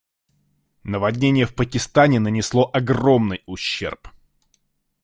Наводнение 0.83 1.45
в 1.45 1.53
Пакистане 1.53 2.19
нанесло 2.19 2.67
огромный 2.73 3.43
ущерб. 3.45 4.07